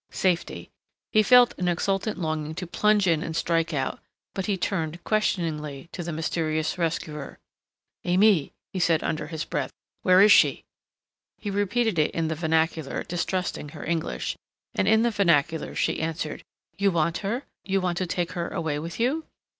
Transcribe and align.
Safety. 0.09 0.71
He 1.11 1.21
felt 1.21 1.53
an 1.59 1.67
exultant 1.67 2.17
longing 2.17 2.55
to 2.55 2.65
plunge 2.65 3.05
in 3.05 3.21
and 3.21 3.35
strike 3.35 3.71
out, 3.71 3.99
but 4.33 4.47
he 4.47 4.57
turned, 4.57 5.03
questioningly, 5.03 5.89
to 5.91 6.01
the 6.01 6.11
mysterious 6.11 6.75
rescuer. 6.79 7.37
"Aimée?" 8.03 8.49
he 8.73 8.79
asked, 8.79 9.03
under 9.03 9.27
his 9.27 9.45
breath. 9.45 9.71
"Where 10.01 10.19
is 10.23 10.31
she?" 10.31 10.63
He 11.37 11.51
repeated 11.51 11.99
it 11.99 12.09
in 12.15 12.29
the 12.29 12.33
vernacular, 12.35 13.03
distrusting 13.03 13.69
her 13.69 13.85
English, 13.85 14.35
and 14.73 14.87
in 14.87 15.03
the 15.03 15.11
vernacular 15.11 15.75
she 15.75 15.99
answered, 16.01 16.41
"You 16.79 16.89
want 16.89 17.19
her? 17.19 17.43
You 17.63 17.79
want 17.79 17.99
to 17.99 18.07
take 18.07 18.31
her 18.31 18.47
away 18.47 18.79
with 18.79 18.99
you?" 18.99 19.25